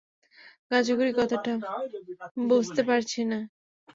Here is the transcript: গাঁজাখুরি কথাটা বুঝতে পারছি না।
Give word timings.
গাঁজাখুরি 0.71 1.11
কথাটা 1.19 1.51
বুঝতে 2.49 2.81
পারছি 2.89 3.19
না। 3.25 3.39